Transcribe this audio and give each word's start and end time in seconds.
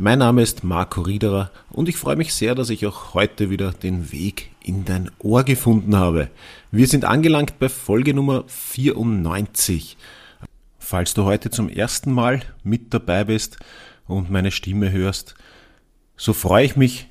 Mein 0.00 0.20
Name 0.20 0.42
ist 0.42 0.62
Marco 0.62 1.00
Riederer 1.00 1.50
und 1.70 1.88
ich 1.88 1.96
freue 1.96 2.14
mich 2.14 2.32
sehr, 2.32 2.54
dass 2.54 2.70
ich 2.70 2.86
auch 2.86 3.14
heute 3.14 3.50
wieder 3.50 3.72
den 3.72 4.12
Weg 4.12 4.52
in 4.62 4.84
dein 4.84 5.10
Ohr 5.18 5.42
gefunden 5.42 5.96
habe. 5.96 6.30
Wir 6.70 6.86
sind 6.86 7.04
angelangt 7.04 7.58
bei 7.58 7.68
Folge 7.68 8.14
Nummer 8.14 8.44
94. 8.46 9.96
Falls 10.78 11.14
du 11.14 11.24
heute 11.24 11.50
zum 11.50 11.68
ersten 11.68 12.12
Mal 12.12 12.42
mit 12.62 12.94
dabei 12.94 13.24
bist 13.24 13.58
und 14.06 14.30
meine 14.30 14.52
Stimme 14.52 14.92
hörst, 14.92 15.34
so 16.16 16.32
freue 16.32 16.64
ich 16.64 16.76
mich, 16.76 17.08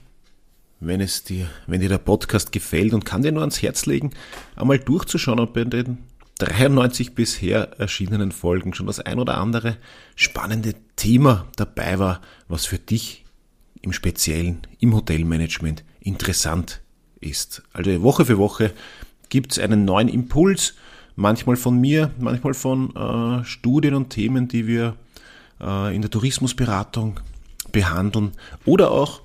wenn 0.79 1.01
es 1.01 1.25
dir, 1.25 1.49
wenn 1.65 1.81
dir 1.81 1.89
der 1.89 1.97
Podcast 1.97 2.53
gefällt 2.53 2.93
und 2.93 3.03
kann 3.03 3.21
dir 3.21 3.33
nur 3.33 3.41
ans 3.41 3.61
Herz 3.61 3.85
legen, 3.85 4.11
einmal 4.55 4.79
durchzuschauen, 4.79 5.45
bei 5.51 5.65
den 5.65 5.97
93 6.37 7.15
bisher 7.15 7.79
erschienenen 7.79 8.31
Folgen 8.31 8.73
schon 8.73 8.87
das 8.87 8.99
ein 8.99 9.19
oder 9.19 9.37
andere 9.37 9.77
spannende 10.15 10.75
Thema 10.95 11.47
dabei 11.55 11.99
war, 11.99 12.21
was 12.47 12.65
für 12.65 12.77
dich 12.77 13.25
im 13.81 13.93
Speziellen 13.93 14.61
im 14.79 14.93
Hotelmanagement 14.93 15.83
interessant 15.99 16.81
ist. 17.19 17.63
Also 17.73 18.01
Woche 18.03 18.25
für 18.25 18.37
Woche 18.37 18.71
gibt 19.29 19.53
es 19.53 19.59
einen 19.59 19.85
neuen 19.85 20.07
Impuls, 20.07 20.75
manchmal 21.15 21.55
von 21.55 21.79
mir, 21.79 22.11
manchmal 22.19 22.53
von 22.53 22.95
äh, 22.95 23.43
Studien 23.43 23.95
und 23.95 24.09
Themen, 24.09 24.47
die 24.47 24.67
wir 24.67 24.95
äh, 25.59 25.95
in 25.95 26.01
der 26.01 26.11
Tourismusberatung 26.11 27.19
behandeln 27.71 28.31
oder 28.65 28.91
auch, 28.91 29.21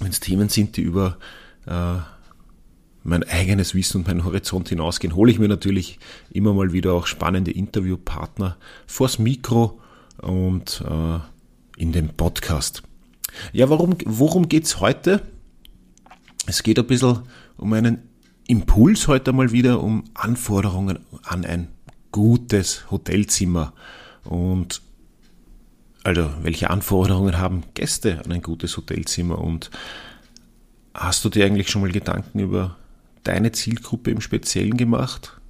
wenn 0.00 0.10
es 0.10 0.20
Themen 0.20 0.48
sind, 0.48 0.76
die 0.76 0.82
über 0.82 1.16
äh, 1.66 1.98
mein 3.06 3.22
eigenes 3.24 3.74
Wissen 3.74 3.98
und 3.98 4.06
meinen 4.08 4.24
Horizont 4.24 4.68
hinausgehen, 4.68 5.14
hole 5.14 5.30
ich 5.30 5.38
mir 5.38 5.48
natürlich 5.48 5.98
immer 6.30 6.52
mal 6.52 6.72
wieder 6.72 6.92
auch 6.92 7.06
spannende 7.06 7.52
Interviewpartner 7.52 8.56
vors 8.86 9.18
Mikro 9.18 9.80
und 10.18 10.82
äh, 10.86 11.18
in 11.80 11.92
den 11.92 12.08
Podcast. 12.08 12.82
Ja, 13.52 13.70
warum, 13.70 13.96
worum 14.04 14.48
geht's 14.48 14.80
heute? 14.80 15.22
Es 16.46 16.62
geht 16.62 16.78
ein 16.78 16.86
bisschen 16.86 17.20
um 17.56 17.72
einen 17.72 17.98
Impuls 18.48 19.08
heute 19.08 19.32
mal 19.32 19.52
wieder, 19.52 19.82
um 19.82 20.04
Anforderungen 20.14 21.00
an 21.24 21.44
ein 21.44 21.68
gutes 22.12 22.90
Hotelzimmer. 22.90 23.72
Und 24.24 24.80
also, 26.04 26.30
welche 26.42 26.70
Anforderungen 26.70 27.38
haben 27.38 27.64
Gäste 27.74 28.22
an 28.24 28.32
ein 28.32 28.42
gutes 28.42 28.76
Hotelzimmer? 28.76 29.38
Und 29.38 29.70
hast 30.94 31.24
du 31.24 31.28
dir 31.28 31.44
eigentlich 31.44 31.68
schon 31.68 31.82
mal 31.82 31.90
Gedanken 31.90 32.38
über 32.38 32.76
deine 33.26 33.52
Zielgruppe 33.52 34.10
im 34.10 34.20
Speziellen 34.20 34.76
gemacht? 34.76 35.40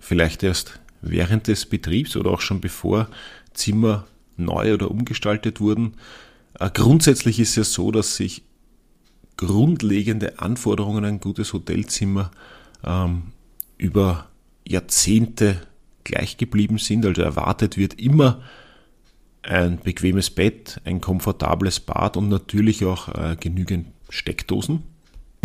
Vielleicht 0.00 0.42
erst 0.42 0.80
während 1.00 1.46
des 1.46 1.66
Betriebs 1.66 2.16
oder 2.16 2.30
auch 2.30 2.40
schon 2.40 2.60
bevor 2.60 3.08
Zimmer 3.52 4.06
neu 4.36 4.74
oder 4.74 4.90
umgestaltet 4.90 5.60
wurden. 5.60 5.94
Äh, 6.58 6.70
grundsätzlich 6.72 7.40
ist 7.40 7.50
es 7.50 7.56
ja 7.56 7.64
so, 7.64 7.90
dass 7.90 8.16
sich 8.16 8.42
grundlegende 9.36 10.40
Anforderungen 10.40 11.04
an 11.04 11.14
ein 11.14 11.20
gutes 11.20 11.52
Hotelzimmer 11.52 12.30
ähm, 12.84 13.32
über 13.76 14.28
Jahrzehnte 14.66 15.60
gleich 16.04 16.36
geblieben 16.36 16.78
sind. 16.78 17.06
Also 17.06 17.22
erwartet 17.22 17.76
wird 17.76 17.94
immer 17.94 18.42
ein 19.42 19.78
bequemes 19.78 20.30
Bett, 20.30 20.80
ein 20.84 21.00
komfortables 21.00 21.80
Bad 21.80 22.16
und 22.16 22.28
natürlich 22.28 22.84
auch 22.84 23.08
äh, 23.08 23.36
genügend 23.38 23.86
Steckdosen 24.08 24.82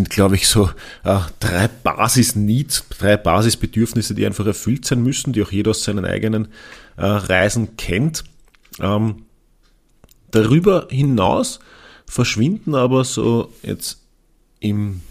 sind, 0.04 0.10
glaube 0.10 0.36
ich, 0.36 0.48
so 0.48 0.70
äh, 1.04 1.20
drei 1.40 1.68
Basis-Needs, 1.68 2.86
drei 2.90 3.16
Basisbedürfnisse, 3.16 4.14
die 4.14 4.26
einfach 4.26 4.46
erfüllt 4.46 4.86
sein 4.86 5.02
müssen, 5.02 5.32
die 5.32 5.42
auch 5.42 5.52
jeder 5.52 5.72
aus 5.72 5.84
seinen 5.84 6.06
eigenen 6.06 6.50
äh, 6.98 7.06
Reisen 7.06 7.78
kennt. 7.78 8.26
Ähm, 8.80 9.24
darüber 10.32 10.88
hinaus 10.90 11.60
verschwinden 12.06 12.76
aber 12.76 13.06
so 13.06 13.52
jetzt 13.62 14.02
im, 14.60 15.02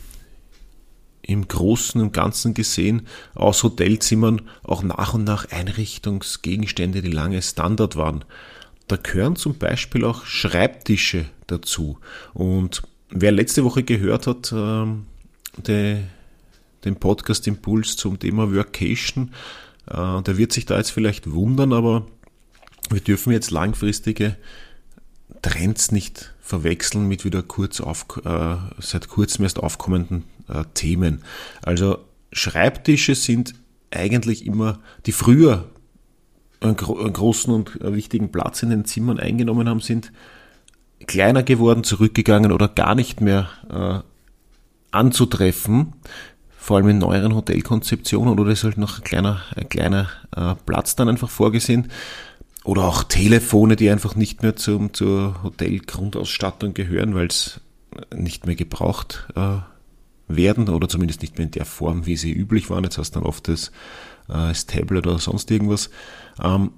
im 1.22 1.48
Großen 1.48 2.00
und 2.00 2.12
Ganzen 2.12 2.53
gesehen 2.53 3.06
aus 3.34 3.62
Hotelzimmern 3.62 4.42
auch 4.62 4.82
nach 4.82 5.14
und 5.14 5.24
nach 5.24 5.50
Einrichtungsgegenstände, 5.50 7.00
die 7.00 7.10
lange 7.10 7.41
Standard 7.41 7.97
waren. 7.97 8.24
Da 8.88 8.97
gehören 8.97 9.36
zum 9.36 9.56
Beispiel 9.56 10.04
auch 10.04 10.26
Schreibtische 10.26 11.24
dazu. 11.47 11.98
Und 12.34 12.82
Wer 13.14 13.30
letzte 13.30 13.62
Woche 13.64 13.82
gehört 13.82 14.26
hat, 14.26 14.52
ähm, 14.56 15.04
de, 15.66 15.98
den 16.84 16.96
Podcast 16.96 17.46
Impuls 17.46 17.96
zum 17.96 18.18
Thema 18.18 18.54
Workation, 18.54 19.32
äh, 19.86 20.22
der 20.22 20.38
wird 20.38 20.52
sich 20.52 20.64
da 20.64 20.78
jetzt 20.78 20.92
vielleicht 20.92 21.30
wundern, 21.30 21.74
aber 21.74 22.06
wir 22.88 23.00
dürfen 23.00 23.32
jetzt 23.32 23.50
langfristige 23.50 24.36
Trends 25.42 25.92
nicht 25.92 26.34
verwechseln 26.40 27.06
mit 27.06 27.26
wieder 27.26 27.42
kurz 27.42 27.82
auf, 27.82 28.06
äh, 28.24 28.56
seit 28.78 29.08
kurzem 29.08 29.44
erst 29.44 29.58
aufkommenden 29.58 30.24
äh, 30.48 30.64
Themen. 30.72 31.22
Also 31.60 31.98
Schreibtische 32.32 33.14
sind 33.14 33.54
eigentlich 33.90 34.46
immer, 34.46 34.80
die 35.04 35.12
früher 35.12 35.68
einen, 36.60 36.76
gro 36.76 36.98
einen 36.98 37.12
großen 37.12 37.52
und 37.52 37.78
wichtigen 37.82 38.32
Platz 38.32 38.62
in 38.62 38.70
den 38.70 38.86
Zimmern 38.86 39.18
eingenommen 39.20 39.68
haben, 39.68 39.80
sind 39.80 40.12
kleiner 41.06 41.42
geworden, 41.42 41.84
zurückgegangen 41.84 42.52
oder 42.52 42.68
gar 42.68 42.94
nicht 42.94 43.20
mehr 43.20 43.48
äh, 43.70 44.00
anzutreffen, 44.90 45.94
vor 46.56 46.76
allem 46.76 46.88
in 46.88 46.98
neueren 46.98 47.34
Hotelkonzeptionen 47.34 48.38
oder 48.38 48.52
ist 48.52 48.64
halt 48.64 48.78
noch 48.78 48.98
ein 48.98 49.04
kleiner, 49.04 49.42
ein 49.56 49.68
kleiner 49.68 50.08
äh, 50.36 50.54
Platz 50.66 50.94
dann 50.94 51.08
einfach 51.08 51.30
vorgesehen. 51.30 51.91
Oder 52.64 52.84
auch 52.84 53.02
Telefone, 53.02 53.74
die 53.74 53.91
einfach 53.91 54.14
nicht 54.14 54.42
mehr 54.42 54.54
zum, 54.54 54.94
zur 54.94 55.42
Hotelgrundausstattung 55.42 56.74
gehören, 56.74 57.16
weil 57.16 57.26
es 57.26 57.60
nicht 58.14 58.46
mehr 58.46 58.54
gebraucht 58.54 59.26
äh, 59.34 59.58
werden 60.28 60.68
oder 60.68 60.88
zumindest 60.88 61.22
nicht 61.22 61.38
mehr 61.38 61.46
in 61.46 61.50
der 61.50 61.64
Form, 61.64 62.06
wie 62.06 62.16
sie 62.16 62.32
üblich 62.32 62.70
waren. 62.70 62.84
Jetzt 62.84 62.98
hast 62.98 63.16
du 63.16 63.20
dann 63.20 63.28
oft 63.28 63.48
das, 63.48 63.68
äh, 64.28 64.34
das 64.34 64.66
Tablet 64.66 65.06
oder 65.06 65.18
sonst 65.18 65.50
irgendwas. 65.50 65.91
Ähm, 66.41 66.70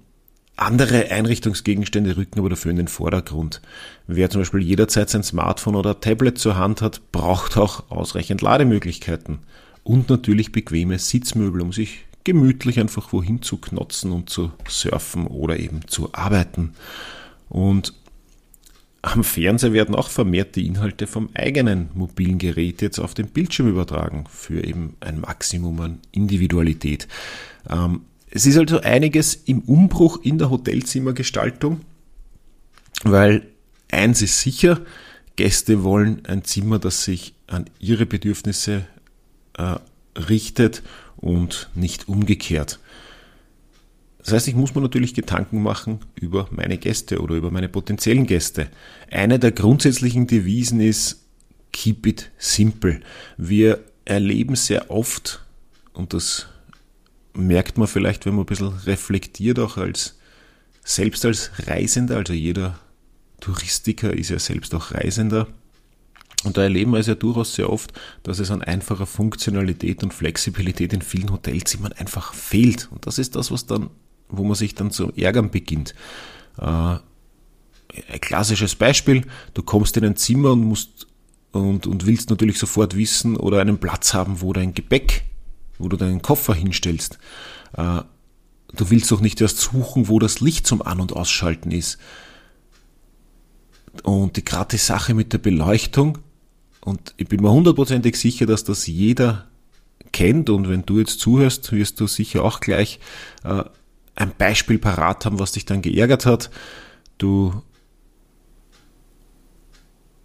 andere 0.57 1.11
Einrichtungsgegenstände 1.11 2.17
rücken 2.17 2.39
aber 2.39 2.51
dafür 2.51 2.71
in 2.71 2.77
den 2.77 2.89
Vordergrund. 2.89 3.61
Wer 4.07 4.31
zum 4.31 4.41
Beispiel 4.41 4.63
jederzeit 4.63 5.11
sein 5.11 5.25
Smartphone 5.25 5.75
oder 5.75 6.01
Tablet 6.01 6.39
zur 6.39 6.57
Hand 6.57 6.81
hat, 6.81 7.01
braucht 7.11 7.57
auch 7.57 7.91
ausreichend 7.91 8.41
Lademöglichkeiten. 8.41 9.41
Und 9.83 10.09
natürlich 10.09 10.53
bequeme 10.53 10.99
Sitzmöbel, 10.99 11.61
um 11.61 11.73
sich 11.73 12.05
gemütlich 12.23 12.81
einfach 12.81 13.13
wohin 13.13 13.43
zu 13.43 13.59
knotzen 13.59 14.13
und 14.13 14.31
zu 14.31 14.53
surfen 14.67 15.27
oder 15.27 15.59
eben 15.59 15.87
zu 15.89 16.11
arbeiten. 16.13 16.75
Und 17.49 17.93
am 19.03 19.23
Fernseher 19.23 19.75
werden 19.75 19.95
auch 19.95 20.09
vermehrt 20.09 20.57
die 20.57 20.67
Inhalte 20.67 21.07
vom 21.07 21.29
eigenen 21.35 21.91
mobilen 21.95 22.39
Gerät 22.39 22.81
jetzt 22.81 22.99
auf 22.99 23.13
den 23.13 23.29
Bildschirm 23.29 23.69
übertragen, 23.69 24.25
für 24.31 24.65
eben 24.65 24.97
ein 25.01 25.21
Maximum 25.21 25.81
an 25.81 26.01
Individualität. 26.13 27.07
Ähm, 27.69 28.01
es 28.35 28.47
ist 28.47 28.59
also 28.59 28.81
einiges 28.81 29.37
im 29.47 29.61
Umbruch 29.61 30.19
in 30.23 30.39
der 30.39 30.51
Hotelzimmergestaltung, 30.51 31.83
weil 33.05 33.47
eins 33.93 34.23
ist 34.23 34.41
sicher, 34.41 34.81
Gäste 35.37 35.85
wollen 35.85 36.27
ein 36.27 36.43
Zimmer, 36.43 36.81
das 36.81 37.05
sich 37.05 37.35
an 37.47 37.67
ihre 37.79 38.07
Bedürfnisse 38.07 38.87
äh, 39.57 39.77
richtet 40.19 40.83
und 41.17 41.71
nicht 41.77 42.09
umgekehrt. 42.09 42.81
Das 44.19 44.33
heißt, 44.33 44.49
ich 44.49 44.57
muss 44.57 44.75
mir 44.75 44.81
natürlich 44.81 45.15
Gedanken 45.15 45.63
machen 45.63 46.01
über 46.17 46.49
meine 46.51 46.77
Gäste 46.79 47.21
oder 47.21 47.37
über 47.37 47.53
meine 47.53 47.69
potenziellen 47.69 48.27
Gäste. 48.27 48.67
Eine 49.13 49.39
der 49.39 49.53
grundsätzlichen 49.53 50.27
Devisen 50.27 50.81
ist 50.81 51.23
Keep 51.73 52.07
it 52.07 52.31
simple. 52.39 53.01
Wir 53.37 53.79
erleben 54.05 54.57
sehr 54.57 54.91
oft, 54.91 55.45
und 55.93 56.15
das 56.15 56.49
merkt 57.35 57.79
man 57.79 57.89
vielleicht, 57.89 58.27
wenn 58.27 58.35
man 58.35 58.45
ein 58.45 58.47
bisschen 58.47 58.69
reflektiert, 58.87 59.59
auch 59.59 59.77
als 59.77 60.19
selbst 60.85 61.25
als 61.25 61.51
Reisender, 61.67 62.17
also 62.17 62.33
jeder 62.33 62.79
Touristiker 63.41 64.13
ist 64.13 64.31
ja 64.31 64.39
selbst 64.39 64.75
auch 64.75 64.93
Reisender. 64.93 65.47
Und 66.45 66.59
da 66.59 66.63
erleben 66.63 66.93
wir 66.93 66.99
es 66.99 67.07
ja 67.07 67.15
durchaus 67.15 67.55
sehr 67.55 67.71
oft, 67.71 67.93
dass 68.23 68.39
es 68.39 68.51
an 68.51 68.63
einfacher 68.63 69.07
Funktionalität 69.07 70.03
und 70.03 70.13
Flexibilität 70.13 70.93
in 70.93 71.01
vielen 71.01 71.33
Hotelzimmern 71.33 71.93
einfach 71.93 72.35
fehlt. 72.35 72.89
Und 72.91 73.07
das 73.07 73.19
ist 73.19 73.35
das, 73.35 73.51
was 73.51 73.67
dann, 73.67 73.89
wo 74.29 74.45
man 74.45 74.55
sich 74.55 74.75
dann 74.75 74.91
zu 74.91 75.11
ärgern 75.17 75.51
beginnt. 75.51 75.95
Äh, 76.59 76.65
ein 76.67 78.21
klassisches 78.21 78.75
Beispiel, 78.75 79.27
du 79.55 79.63
kommst 79.63 79.97
in 79.97 80.05
ein 80.05 80.17
Zimmer 80.17 80.53
und 80.53 80.65
musst 80.65 81.07
und, 81.53 81.87
und 81.87 82.07
willst 82.07 82.31
natürlich 82.31 82.59
sofort 82.59 82.97
wissen 82.97 83.37
oder 83.37 83.61
einen 83.61 83.79
Platz 83.79 84.13
haben, 84.13 84.41
wo 84.41 84.53
dein 84.53 84.75
Gepäck 84.75 85.25
wo 85.79 85.89
du 85.89 85.97
deinen 85.97 86.23
Koffer 86.23 86.55
hinstellst. 86.55 87.19
Äh, 87.77 88.03
du 88.73 88.91
willst 88.91 89.11
doch 89.11 89.21
nicht 89.21 89.41
erst 89.41 89.59
suchen, 89.59 90.09
wo 90.09 90.19
das 90.19 90.41
Licht 90.41 90.67
zum 90.67 90.83
An- 90.83 91.01
und 91.01 91.13
Ausschalten 91.13 91.71
ist. 91.71 91.99
Und 94.03 94.37
die 94.37 94.45
gerade 94.45 94.77
Sache 94.77 95.15
mit 95.15 95.33
der 95.33 95.39
Beleuchtung, 95.39 96.19
und 96.81 97.15
ich 97.17 97.29
bin 97.29 97.41
mir 97.41 97.51
hundertprozentig 97.51 98.17
sicher, 98.17 98.45
dass 98.45 98.65
das 98.65 98.87
jeder 98.87 99.47
kennt, 100.13 100.51
und 100.51 100.69
wenn 100.69 100.85
du 100.85 100.99
jetzt 100.99 101.21
zuhörst, 101.21 101.73
wirst 101.73 102.01
du 102.01 102.07
sicher 102.07 102.45
auch 102.45 102.61
gleich 102.61 102.99
äh, 103.45 103.65
ein 104.17 104.33
Beispiel 104.37 104.79
parat 104.79 105.25
haben, 105.25 105.39
was 105.39 105.53
dich 105.53 105.65
dann 105.65 105.83
geärgert 105.83 106.27
hat. 106.27 106.51
Du 107.19 107.63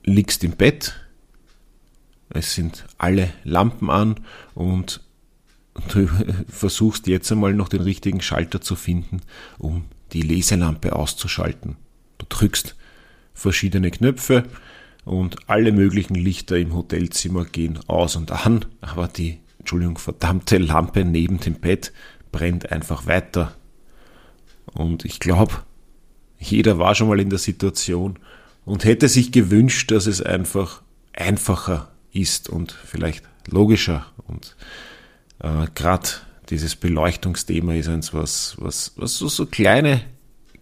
liegst 0.03 0.43
im 0.43 0.51
Bett, 0.51 0.95
es 2.29 2.53
sind 2.53 2.85
alle 2.97 3.33
Lampen 3.43 3.89
an 3.89 4.19
und 4.53 5.01
du 5.87 6.07
versuchst 6.47 7.07
jetzt 7.07 7.31
einmal 7.31 7.53
noch 7.53 7.69
den 7.69 7.81
richtigen 7.81 8.21
Schalter 8.21 8.61
zu 8.61 8.75
finden, 8.75 9.21
um 9.57 9.85
die 10.13 10.21
Leselampe 10.21 10.95
auszuschalten. 10.95 11.77
Du 12.17 12.25
drückst 12.27 12.75
verschiedene 13.33 13.91
Knöpfe 13.91 14.43
und 15.05 15.49
alle 15.49 15.71
möglichen 15.71 16.15
Lichter 16.15 16.57
im 16.57 16.73
Hotelzimmer 16.73 17.45
gehen 17.45 17.79
aus 17.87 18.15
und 18.15 18.31
an, 18.31 18.65
aber 18.81 19.07
die, 19.07 19.39
Entschuldigung, 19.59 19.97
verdammte 19.97 20.57
Lampe 20.57 21.05
neben 21.05 21.39
dem 21.39 21.55
Bett 21.55 21.93
brennt 22.31 22.71
einfach 22.71 23.07
weiter. 23.07 23.55
Und 24.73 25.05
ich 25.05 25.19
glaube, 25.19 25.53
jeder 26.37 26.77
war 26.79 26.95
schon 26.95 27.07
mal 27.07 27.19
in 27.19 27.29
der 27.29 27.39
Situation 27.39 28.19
und 28.65 28.83
hätte 28.85 29.07
sich 29.07 29.31
gewünscht, 29.31 29.91
dass 29.91 30.05
es 30.05 30.21
einfach 30.21 30.81
einfacher 31.13 31.91
ist 32.11 32.49
und 32.49 32.71
vielleicht 32.71 33.23
logischer. 33.47 34.05
Und 34.27 34.55
äh, 35.39 35.67
gerade 35.75 36.09
dieses 36.49 36.75
Beleuchtungsthema 36.75 37.75
ist 37.75 37.89
eins, 37.89 38.13
was, 38.13 38.55
was, 38.59 38.93
was 38.97 39.17
so, 39.17 39.27
so 39.27 39.45
kleine 39.45 40.01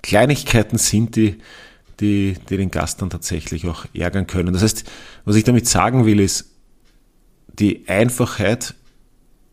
Kleinigkeiten 0.02 0.78
sind, 0.78 1.16
die, 1.16 1.38
die, 2.00 2.36
die 2.50 2.58
den 2.58 2.72
Gast 2.72 3.02
dann 3.02 3.10
tatsächlich 3.10 3.68
auch 3.68 3.86
ärgern 3.94 4.28
können. 4.28 4.54
Das 4.54 4.64
heißt, 4.64 4.84
was 5.26 5.36
ich 5.36 5.44
damit 5.44 5.68
sagen 5.68 6.06
will, 6.06 6.20
ist, 6.20 6.52
die 7.48 7.88
Einfachheit 7.88 8.76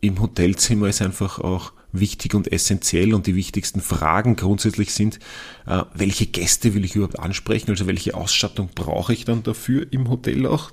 im 0.01 0.21
Hotelzimmer 0.21 0.87
ist 0.87 1.01
einfach 1.01 1.39
auch 1.39 1.73
wichtig 1.91 2.35
und 2.35 2.51
essentiell 2.51 3.13
und 3.13 3.25
die 3.25 3.35
wichtigsten 3.35 3.81
Fragen 3.81 4.35
grundsätzlich 4.35 4.93
sind, 4.93 5.19
äh, 5.65 5.83
welche 5.93 6.25
Gäste 6.27 6.73
will 6.73 6.85
ich 6.85 6.95
überhaupt 6.95 7.19
ansprechen, 7.19 7.71
also 7.71 7.87
welche 7.87 8.13
Ausstattung 8.13 8.69
brauche 8.75 9.13
ich 9.13 9.25
dann 9.25 9.43
dafür 9.43 9.87
im 9.91 10.09
Hotel 10.09 10.45
auch. 10.45 10.71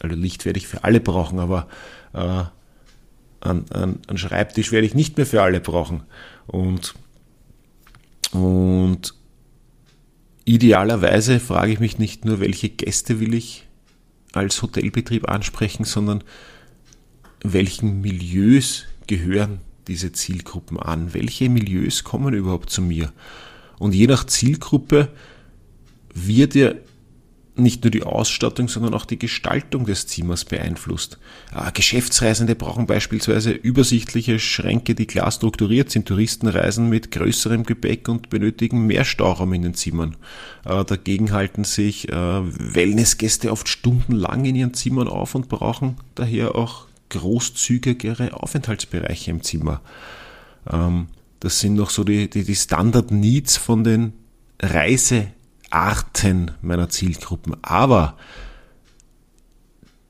Also 0.00 0.16
Licht 0.16 0.44
werde 0.44 0.58
ich 0.58 0.66
für 0.66 0.84
alle 0.84 1.00
brauchen, 1.00 1.38
aber 1.38 1.68
an, 3.40 3.64
an, 3.70 4.00
an 4.06 4.18
Schreibtisch 4.18 4.72
werde 4.72 4.86
ich 4.86 4.94
nicht 4.94 5.16
mehr 5.16 5.26
für 5.26 5.42
alle 5.42 5.60
brauchen. 5.60 6.02
Und, 6.46 6.94
und 8.32 9.14
idealerweise 10.44 11.40
frage 11.40 11.72
ich 11.72 11.80
mich 11.80 11.98
nicht 11.98 12.24
nur, 12.24 12.40
welche 12.40 12.68
Gäste 12.68 13.20
will 13.20 13.34
ich 13.34 13.66
als 14.32 14.62
Hotelbetrieb 14.62 15.28
ansprechen, 15.28 15.84
sondern 15.84 16.24
welchen 17.42 18.00
Milieus 18.00 18.84
gehören 19.06 19.60
diese 19.86 20.12
Zielgruppen 20.12 20.78
an? 20.78 21.14
Welche 21.14 21.48
Milieus 21.48 22.04
kommen 22.04 22.34
überhaupt 22.34 22.70
zu 22.70 22.82
mir? 22.82 23.12
Und 23.78 23.94
je 23.94 24.06
nach 24.06 24.24
Zielgruppe 24.24 25.08
wird 26.14 26.54
ja 26.54 26.72
nicht 27.58 27.84
nur 27.84 27.90
die 27.90 28.02
Ausstattung, 28.02 28.68
sondern 28.68 28.94
auch 28.94 29.04
die 29.04 29.18
Gestaltung 29.18 29.86
des 29.86 30.06
Zimmers 30.06 30.44
beeinflusst. 30.44 31.18
Äh, 31.54 31.72
Geschäftsreisende 31.72 32.54
brauchen 32.54 32.86
beispielsweise 32.86 33.50
übersichtliche 33.50 34.38
Schränke, 34.38 34.94
die 34.94 35.06
klar 35.06 35.30
strukturiert 35.30 35.90
sind. 35.90 36.06
Touristen 36.06 36.48
reisen 36.48 36.88
mit 36.88 37.10
größerem 37.10 37.64
Gepäck 37.64 38.08
und 38.08 38.30
benötigen 38.30 38.86
mehr 38.86 39.04
Stauraum 39.04 39.52
in 39.52 39.62
den 39.62 39.74
Zimmern. 39.74 40.16
Äh, 40.64 40.84
dagegen 40.84 41.32
halten 41.32 41.64
sich 41.64 42.08
äh, 42.08 42.12
Wellnessgäste 42.14 43.52
oft 43.52 43.68
stundenlang 43.68 44.44
in 44.44 44.56
ihren 44.56 44.74
Zimmern 44.74 45.08
auf 45.08 45.34
und 45.34 45.48
brauchen 45.48 45.96
daher 46.14 46.54
auch 46.54 46.86
großzügigere 47.10 48.34
Aufenthaltsbereiche 48.34 49.30
im 49.30 49.42
Zimmer. 49.42 49.80
Ähm, 50.70 51.08
das 51.40 51.60
sind 51.60 51.74
noch 51.74 51.90
so 51.90 52.04
die, 52.04 52.28
die, 52.28 52.44
die 52.44 52.56
Standard-Needs 52.56 53.56
von 53.56 53.84
den 53.84 54.12
Reise 54.60 55.28
Arten 55.70 56.52
meiner 56.62 56.88
Zielgruppen. 56.88 57.56
Aber 57.62 58.16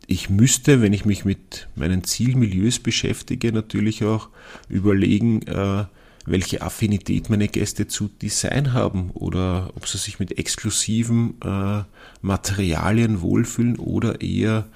ich 0.06 0.30
müsste, 0.30 0.80
wenn 0.80 0.92
ich 0.92 1.04
mich 1.04 1.24
mit 1.24 1.68
meinen 1.76 2.02
Zielmilieus 2.04 2.78
beschäftige, 2.78 3.52
natürlich 3.52 4.04
auch 4.04 4.28
überlegen, 4.68 5.42
äh, 5.42 5.84
welche 6.24 6.62
Affinität 6.62 7.30
meine 7.30 7.48
Gäste 7.48 7.88
zu 7.88 8.08
Design 8.08 8.72
haben 8.72 9.10
oder 9.10 9.70
ob 9.76 9.86
sie 9.86 9.98
sich 9.98 10.18
mit 10.18 10.38
exklusiven 10.38 11.34
äh, 11.42 11.82
Materialien 12.22 13.20
wohlfühlen 13.20 13.76
oder 13.76 14.20
eher 14.20 14.66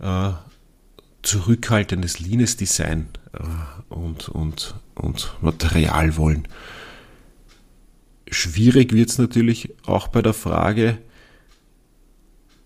äh, 0.00 0.30
zurückhaltendes 1.22 2.18
Leanes 2.18 2.56
Design 2.56 3.06
und, 3.88 4.28
und, 4.28 4.74
und 4.94 5.36
Material 5.40 6.16
wollen. 6.16 6.48
Schwierig 8.32 8.94
wird 8.94 9.10
es 9.10 9.18
natürlich 9.18 9.74
auch 9.84 10.08
bei 10.08 10.22
der 10.22 10.32
Frage, 10.32 10.98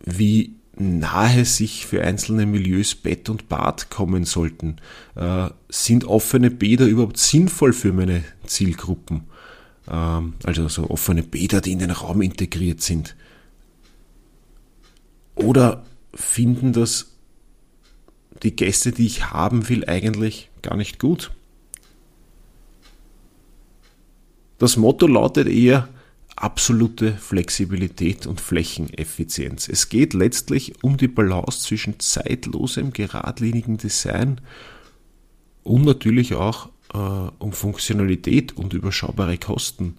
wie 0.05 0.55
nahe 0.77 1.45
sich 1.45 1.87
für 1.87 2.03
einzelne 2.03 2.47
Milieus 2.47 2.95
Bett 2.95 3.29
und 3.29 3.49
Bad 3.49 3.91
kommen 3.91 4.25
sollten. 4.25 4.77
Äh, 5.17 5.49
sind 5.69 6.05
offene 6.05 6.53
Bäder 6.53 6.87
überhaupt 6.87 7.19
sinnvoll 7.19 7.73
für 7.73 7.93
meine 7.93 8.23
Zielgruppen? 8.47 9.25
Ähm, 9.91 10.35
also 10.45 10.69
so 10.69 10.89
offene 10.89 11.25
Bäder, 11.25 11.61
die 11.61 11.73
in 11.73 11.81
den 11.81 11.91
Raum 11.91 12.23
integriert 12.23 12.81
sind. 12.81 13.17
Oder 15.35 15.85
finden 16.15 16.73
das 16.73 17.17
die 18.45 18.55
Gäste, 18.55 18.93
die 18.93 19.07
ich 19.07 19.31
haben 19.33 19.69
will, 19.69 19.85
eigentlich 19.89 20.49
gar 20.63 20.77
nicht 20.77 21.01
gut? 21.01 21.33
Das 24.59 24.77
Motto 24.77 25.07
lautet 25.07 25.49
eher 25.49 25.89
absolute 26.37 27.13
Flexibilität 27.13 28.27
und 28.27 28.41
Flächeneffizienz. 28.41 29.69
Es 29.69 29.89
geht 29.89 30.15
letztlich 30.15 30.83
um 30.83 30.97
die 30.97 31.09
Balance 31.09 31.61
zwischen 31.61 31.99
zeitlosem, 31.99 32.93
geradlinigen 32.93 33.79
Design 33.79 34.41
und 35.63 35.85
natürlich 35.85 36.35
auch 36.35 36.69
äh, 36.93 36.99
um 36.99 37.53
Funktionalität 37.53 38.57
und 38.57 38.75
überschaubare 38.75 39.39
Kosten. 39.39 39.95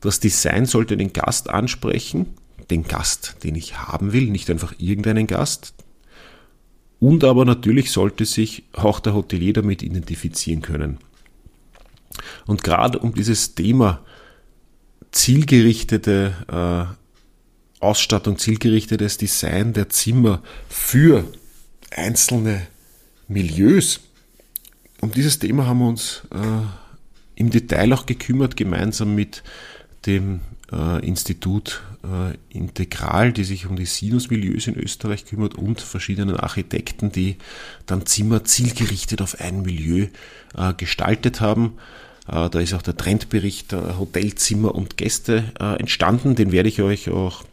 Das 0.00 0.20
Design 0.20 0.66
sollte 0.66 0.96
den 0.96 1.12
Gast 1.12 1.50
ansprechen, 1.50 2.34
den 2.70 2.84
Gast, 2.84 3.36
den 3.44 3.54
ich 3.54 3.78
haben 3.78 4.12
will, 4.12 4.30
nicht 4.30 4.50
einfach 4.50 4.74
irgendeinen 4.78 5.26
Gast. 5.26 5.74
Und 7.00 7.24
aber 7.24 7.44
natürlich 7.44 7.92
sollte 7.92 8.24
sich 8.24 8.64
auch 8.72 9.00
der 9.00 9.14
Hotelier 9.14 9.52
damit 9.52 9.82
identifizieren 9.82 10.62
können. 10.62 10.98
Und 12.48 12.64
gerade 12.64 12.98
um 12.98 13.14
dieses 13.14 13.54
Thema 13.54 14.00
zielgerichtete 15.12 16.32
äh, 16.48 17.84
Ausstattung, 17.84 18.38
zielgerichtetes 18.38 19.18
Design 19.18 19.74
der 19.74 19.90
Zimmer 19.90 20.42
für 20.70 21.30
einzelne 21.90 22.66
Milieus, 23.28 24.00
um 25.02 25.12
dieses 25.12 25.38
Thema 25.38 25.66
haben 25.66 25.80
wir 25.80 25.88
uns 25.88 26.22
äh, 26.32 27.40
im 27.40 27.50
Detail 27.50 27.92
auch 27.92 28.06
gekümmert, 28.06 28.56
gemeinsam 28.56 29.14
mit 29.14 29.42
dem 30.06 30.40
äh, 30.72 31.06
Institut 31.06 31.82
äh, 32.02 32.34
Integral, 32.48 33.34
die 33.34 33.44
sich 33.44 33.66
um 33.66 33.76
die 33.76 33.84
Sinusmilieus 33.84 34.68
in 34.68 34.74
Österreich 34.74 35.26
kümmert 35.26 35.54
und 35.54 35.82
verschiedenen 35.82 36.36
Architekten, 36.36 37.12
die 37.12 37.36
dann 37.84 38.06
Zimmer 38.06 38.42
zielgerichtet 38.44 39.20
auf 39.20 39.38
ein 39.38 39.60
Milieu 39.60 40.06
äh, 40.56 40.72
gestaltet 40.74 41.42
haben. 41.42 41.74
Äh, 42.28 42.50
da 42.50 42.60
ist 42.60 42.74
auch 42.74 42.82
der 42.82 42.96
Trendbericht 42.96 43.72
Hotelzimmer 43.72 44.74
und 44.74 44.96
Gäste 44.96 45.52
äh, 45.60 45.78
entstanden. 45.78 46.34
Den 46.34 46.52
werde 46.52 46.68
ich 46.68 46.82
euch 46.82 47.10
auch 47.10 47.44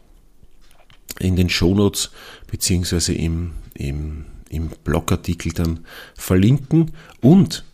in 1.18 1.36
den 1.36 1.48
Shownotes 1.48 2.10
beziehungsweise 2.46 3.14
im, 3.14 3.52
im, 3.74 4.26
im 4.48 4.70
Blogartikel 4.84 5.52
dann 5.52 5.80
verlinken. 6.14 6.92
Und 7.20 7.64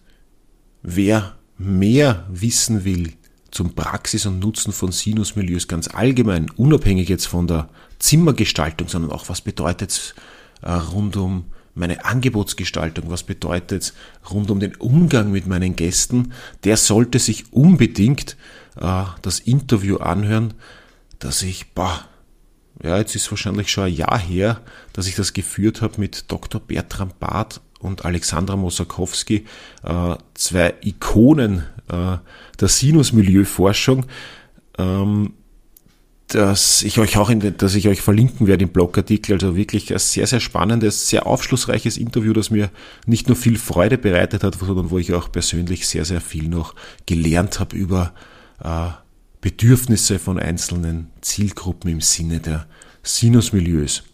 wer 0.82 1.36
mehr 1.58 2.26
wissen 2.30 2.84
will 2.84 3.12
zum 3.50 3.74
Praxis 3.74 4.26
und 4.26 4.38
Nutzen 4.38 4.72
von 4.72 4.92
Sinusmilieus 4.92 5.68
ganz 5.68 5.88
allgemein, 5.88 6.50
unabhängig 6.50 7.08
jetzt 7.08 7.26
von 7.26 7.46
der 7.46 7.68
Zimmergestaltung, 7.98 8.88
sondern 8.88 9.12
auch 9.12 9.28
was 9.28 9.42
bedeutet 9.42 9.90
es 9.90 10.14
äh, 10.62 10.72
rund 10.72 11.16
um 11.16 11.44
meine 11.74 12.04
Angebotsgestaltung, 12.04 13.10
was 13.10 13.22
bedeutet 13.22 13.94
rund 14.30 14.50
um 14.50 14.60
den 14.60 14.76
Umgang 14.76 15.32
mit 15.32 15.46
meinen 15.46 15.76
Gästen, 15.76 16.32
der 16.64 16.76
sollte 16.76 17.18
sich 17.18 17.52
unbedingt 17.52 18.36
äh, 18.76 19.04
das 19.22 19.40
Interview 19.40 19.96
anhören, 19.96 20.54
dass 21.18 21.42
ich, 21.42 21.72
boah, 21.72 22.04
ja, 22.82 22.98
jetzt 22.98 23.14
ist 23.14 23.30
wahrscheinlich 23.30 23.70
schon 23.70 23.84
ein 23.84 23.94
Jahr 23.94 24.18
her, 24.18 24.60
dass 24.92 25.06
ich 25.06 25.14
das 25.14 25.32
geführt 25.32 25.82
habe 25.82 26.00
mit 26.00 26.30
Dr. 26.30 26.60
Bertram 26.60 27.12
Barth 27.20 27.60
und 27.78 28.04
Alexandra 28.04 28.56
Mosakowski, 28.56 29.46
äh, 29.84 30.16
zwei 30.34 30.74
Ikonen 30.82 31.64
äh, 31.88 32.18
der 32.60 32.68
Sinusmilieuforschung, 32.68 34.06
ähm, 34.78 35.34
dass 36.34 36.82
ich 36.82 36.98
euch 36.98 37.16
auch 37.16 37.30
in 37.30 37.56
dass 37.58 37.74
ich 37.74 37.88
euch 37.88 38.00
verlinken 38.00 38.46
werde 38.46 38.64
im 38.64 38.70
Blogartikel. 38.70 39.34
Also 39.34 39.56
wirklich 39.56 39.92
ein 39.92 39.98
sehr, 39.98 40.26
sehr 40.26 40.40
spannendes, 40.40 41.08
sehr 41.08 41.26
aufschlussreiches 41.26 41.96
Interview, 41.96 42.32
das 42.32 42.50
mir 42.50 42.70
nicht 43.06 43.28
nur 43.28 43.36
viel 43.36 43.58
Freude 43.58 43.98
bereitet 43.98 44.42
hat, 44.42 44.56
sondern 44.58 44.90
wo 44.90 44.98
ich 44.98 45.12
auch 45.12 45.30
persönlich 45.30 45.86
sehr, 45.86 46.04
sehr 46.04 46.20
viel 46.20 46.48
noch 46.48 46.74
gelernt 47.06 47.60
habe 47.60 47.76
über 47.76 48.12
äh, 48.62 48.88
Bedürfnisse 49.40 50.18
von 50.18 50.38
einzelnen 50.38 51.10
Zielgruppen 51.20 51.90
im 51.90 52.00
Sinne 52.00 52.40
der 52.40 52.66
Sinusmilieus. 53.02 54.04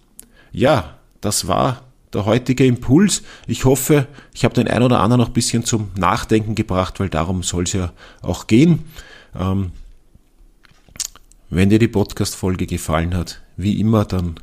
Ja, 0.50 0.98
das 1.20 1.46
war 1.46 1.82
der 2.12 2.24
heutige 2.24 2.64
Impuls. 2.64 3.22
Ich 3.46 3.64
hoffe, 3.64 4.06
ich 4.32 4.44
habe 4.44 4.54
den 4.54 4.68
ein 4.68 4.82
oder 4.82 5.00
anderen 5.00 5.20
noch 5.20 5.28
ein 5.28 5.34
bisschen 5.34 5.64
zum 5.64 5.90
Nachdenken 5.96 6.54
gebracht, 6.54 6.98
weil 7.00 7.10
darum 7.10 7.42
soll 7.42 7.64
es 7.64 7.74
ja 7.74 7.92
auch 8.22 8.46
gehen. 8.46 8.84
Ähm, 9.38 9.72
wenn 11.50 11.70
dir 11.70 11.78
die 11.78 11.88
Podcast-Folge 11.88 12.66
gefallen 12.66 13.14
hat, 13.14 13.42
wie 13.56 13.80
immer, 13.80 14.04
dann 14.04 14.34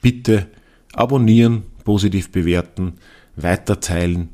bitte 0.00 0.46
abonnieren, 0.92 1.64
positiv 1.84 2.30
bewerten, 2.30 2.94
weiterteilen, 3.36 4.30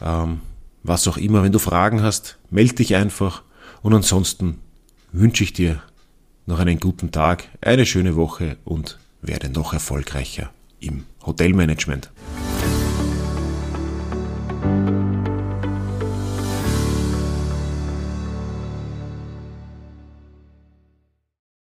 ähm, 0.00 0.40
was 0.82 1.06
auch 1.08 1.16
immer. 1.16 1.42
Wenn 1.42 1.52
du 1.52 1.58
Fragen 1.58 2.02
hast, 2.02 2.38
melde 2.50 2.74
dich 2.76 2.94
einfach 2.94 3.42
und 3.82 3.94
ansonsten 3.94 4.58
wünsche 5.12 5.44
ich 5.44 5.52
dir 5.52 5.82
noch 6.46 6.58
einen 6.58 6.80
guten 6.80 7.12
Tag, 7.12 7.48
eine 7.60 7.86
schöne 7.86 8.16
Woche 8.16 8.56
und 8.64 8.98
werde 9.20 9.48
noch 9.48 9.72
erfolgreicher 9.72 10.50
im 10.80 11.04
Hotelmanagement. 11.24 12.10